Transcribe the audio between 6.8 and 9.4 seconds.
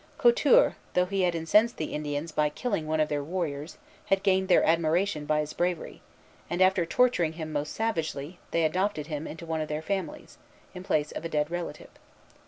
torturing him most savagely, they adopted him